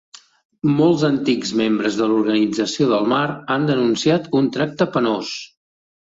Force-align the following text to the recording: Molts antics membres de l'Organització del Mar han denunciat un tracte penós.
Molts 0.77 1.01
antics 1.07 1.49
membres 1.59 1.97
de 1.99 2.07
l'Organització 2.11 2.87
del 2.91 3.05
Mar 3.11 3.21
han 3.57 3.67
denunciat 3.71 4.25
un 4.39 4.49
tracte 4.57 4.89
penós. 4.97 5.35